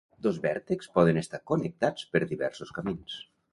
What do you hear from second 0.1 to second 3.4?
Dos vèrtexs poden estar connectats per diversos camins.